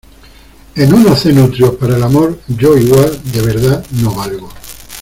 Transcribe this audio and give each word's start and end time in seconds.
en 0.73 0.93
unos 0.95 1.21
cenutrios 1.21 1.75
para 1.75 1.95
el 1.95 2.01
amor. 2.01 2.39
yo 2.47 2.75
igual, 2.75 3.21
de 3.31 3.41
verdad, 3.43 3.85
no 4.01 4.15
valgo. 4.15 4.49